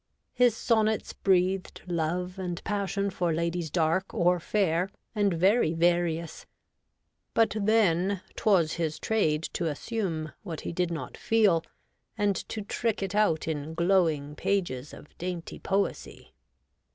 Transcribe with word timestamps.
His 0.33 0.57
sonnets 0.57 1.13
breathed 1.13 1.83
love 1.85 2.39
and 2.39 2.63
passion 2.63 3.11
for 3.11 3.31
ladies 3.31 3.69
dark 3.69 4.15
or 4.15 4.39
fair, 4.39 4.89
and 5.13 5.31
very 5.31 5.73
various; 5.73 6.47
but 7.35 7.55
then 7.59 8.19
'twas 8.35 8.73
his 8.81 8.97
trade 8.97 9.43
to 9.53 9.67
assume 9.67 10.31
what 10.41 10.61
he 10.61 10.71
did 10.73 10.89
not 10.89 11.15
feel, 11.17 11.63
and 12.17 12.35
to 12.49 12.63
trick 12.63 13.03
it 13.03 13.13
out 13.13 13.47
in 13.47 13.75
glowing 13.75 14.35
pages 14.35 14.91
of 14.91 15.15
dainty 15.19 15.59
poesy. 15.59 16.33